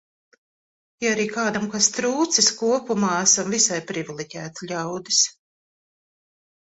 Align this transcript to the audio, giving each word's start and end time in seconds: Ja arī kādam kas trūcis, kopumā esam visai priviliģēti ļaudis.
Ja 1.03 1.11
arī 1.17 1.25
kādam 1.33 1.67
kas 1.75 1.89
trūcis, 1.97 2.49
kopumā 2.61 3.11
esam 3.29 3.55
visai 3.57 3.79
priviliģēti 3.93 4.71
ļaudis. 4.73 5.25